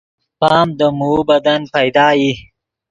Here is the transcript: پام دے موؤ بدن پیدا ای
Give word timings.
پام 0.39 0.67
دے 0.77 0.87
موؤ 0.97 1.19
بدن 1.29 1.61
پیدا 1.73 2.07
ای 2.17 2.29